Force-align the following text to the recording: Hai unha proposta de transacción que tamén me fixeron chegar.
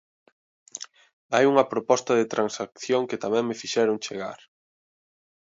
Hai 1.33 1.43
unha 1.51 1.69
proposta 1.73 2.11
de 2.19 2.29
transacción 2.33 3.07
que 3.09 3.21
tamén 3.23 3.45
me 3.49 3.59
fixeron 3.61 4.01
chegar. 4.05 4.39